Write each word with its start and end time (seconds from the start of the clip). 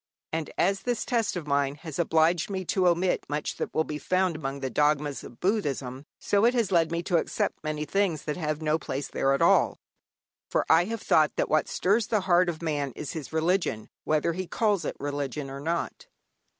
And 0.33 0.49
as 0.57 0.79
this 0.81 1.05
test 1.05 1.35
of 1.35 1.45
mine 1.45 1.75
has 1.75 1.99
obliged 1.99 2.49
me 2.49 2.65
to 2.65 2.87
omit 2.87 3.23
much 3.29 3.57
that 3.57 3.71
will 3.71 3.83
be 3.83 3.99
found 3.99 4.35
among 4.35 4.59
the 4.59 4.69
dogmas 4.71 5.23
of 5.23 5.39
Buddhism, 5.39 6.07
so 6.19 6.43
it 6.43 6.55
has 6.55 6.71
led 6.71 6.91
me 6.91 7.03
to 7.03 7.17
accept 7.17 7.63
many 7.63 7.85
things 7.85 8.23
that 8.23 8.35
have 8.35 8.63
no 8.63 8.79
place 8.79 9.07
there 9.07 9.31
at 9.33 9.43
all. 9.43 9.77
For 10.49 10.65
I 10.67 10.85
have 10.85 11.03
thought 11.03 11.35
that 11.35 11.49
what 11.49 11.67
stirs 11.67 12.07
the 12.07 12.21
heart 12.21 12.49
of 12.49 12.63
man 12.63 12.93
is 12.95 13.11
his 13.13 13.31
religion, 13.31 13.89
whether 14.03 14.33
he 14.33 14.47
calls 14.47 14.85
it 14.85 14.97
religion 14.99 15.51
or 15.51 15.59
not. 15.59 16.07